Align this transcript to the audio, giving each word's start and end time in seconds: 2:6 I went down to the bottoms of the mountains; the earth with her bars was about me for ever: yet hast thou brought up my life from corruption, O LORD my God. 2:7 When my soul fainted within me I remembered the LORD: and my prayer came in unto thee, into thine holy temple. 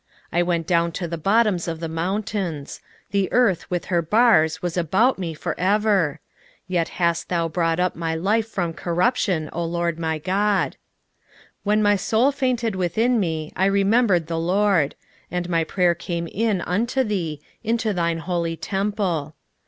2:6 0.33 0.39
I 0.39 0.41
went 0.41 0.65
down 0.65 0.91
to 0.93 1.07
the 1.07 1.15
bottoms 1.19 1.67
of 1.67 1.79
the 1.79 1.87
mountains; 1.87 2.81
the 3.11 3.31
earth 3.31 3.69
with 3.69 3.85
her 3.93 4.01
bars 4.01 4.59
was 4.59 4.75
about 4.75 5.19
me 5.19 5.35
for 5.35 5.53
ever: 5.59 6.19
yet 6.67 6.89
hast 6.97 7.29
thou 7.29 7.47
brought 7.47 7.79
up 7.79 7.95
my 7.95 8.15
life 8.15 8.47
from 8.47 8.73
corruption, 8.73 9.47
O 9.53 9.63
LORD 9.63 9.99
my 9.99 10.17
God. 10.17 10.71
2:7 11.59 11.59
When 11.65 11.83
my 11.83 11.95
soul 11.95 12.31
fainted 12.31 12.75
within 12.75 13.19
me 13.19 13.53
I 13.55 13.65
remembered 13.67 14.25
the 14.25 14.39
LORD: 14.39 14.95
and 15.29 15.47
my 15.47 15.63
prayer 15.63 15.93
came 15.93 16.25
in 16.25 16.61
unto 16.61 17.03
thee, 17.03 17.39
into 17.63 17.93
thine 17.93 18.17
holy 18.17 18.57
temple. 18.57 19.35